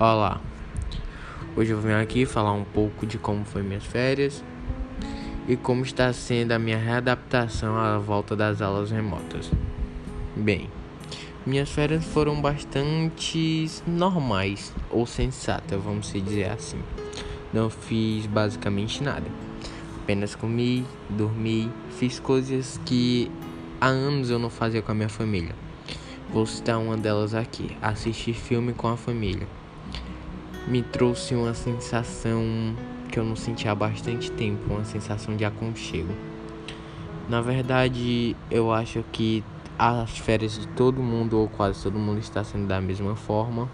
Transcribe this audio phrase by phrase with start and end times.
[0.00, 0.40] Olá,
[1.56, 4.44] hoje eu venho aqui falar um pouco de como foi minhas férias
[5.48, 9.50] e como está sendo a minha readaptação à volta das aulas remotas.
[10.36, 10.70] Bem,
[11.44, 16.80] minhas férias foram bastante normais ou sensatas, vamos dizer assim.
[17.52, 19.26] Não fiz basicamente nada,
[20.00, 23.28] apenas comi, dormi, fiz coisas que
[23.80, 25.56] há anos eu não fazia com a minha família.
[26.32, 29.48] Vou citar uma delas aqui: assistir filme com a família
[30.68, 32.44] me trouxe uma sensação
[33.10, 36.12] que eu não sentia há bastante tempo, uma sensação de aconchego.
[37.26, 39.42] Na verdade, eu acho que
[39.78, 43.68] as férias de todo mundo, ou quase todo mundo, está sendo da mesma forma,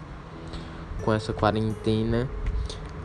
[1.03, 2.29] com essa quarentena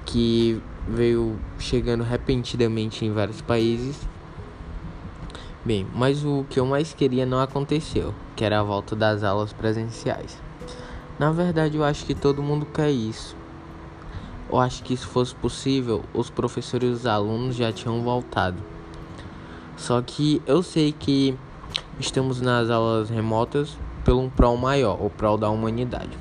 [0.06, 3.96] que veio chegando repentinamente em vários países.
[5.64, 9.52] Bem, mas o que eu mais queria não aconteceu, que era a volta das aulas
[9.52, 10.38] presenciais.
[11.18, 13.36] Na verdade, eu acho que todo mundo quer isso,
[14.50, 18.60] eu acho que se fosse possível, os professores e os alunos já tinham voltado.
[19.76, 21.38] Só que eu sei que
[22.00, 26.18] estamos nas aulas remotas pelo um prol maior, o prol da humanidade.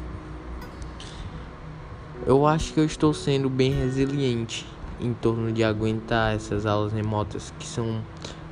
[2.25, 4.67] Eu acho que eu estou sendo bem resiliente
[5.02, 8.02] em torno de aguentar essas aulas remotas que são,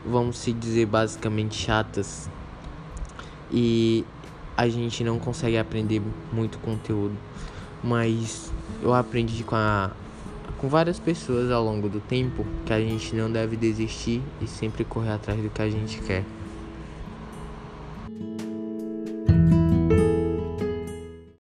[0.03, 2.27] vamos se dizer, basicamente chatas.
[3.51, 4.03] E
[4.55, 6.01] a gente não consegue aprender
[6.33, 7.15] muito conteúdo
[7.83, 9.91] mas eu aprendi com a
[10.57, 14.83] com várias pessoas ao longo do tempo que a gente não deve desistir e sempre
[14.83, 16.23] correr atrás do que a gente quer.